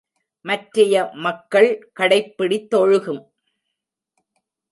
மற்றைய 0.45 1.09
மக்கள் 1.15 1.69
கடைப்பிடித்தொழுகும். 1.99 3.21